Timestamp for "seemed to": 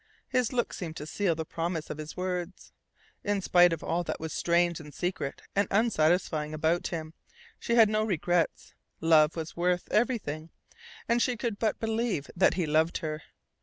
0.73-1.05